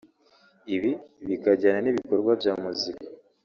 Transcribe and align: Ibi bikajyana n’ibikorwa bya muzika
Ibi 0.75 0.91
bikajyana 1.29 1.79
n’ibikorwa 1.81 2.31
bya 2.41 2.53
muzika 2.61 3.03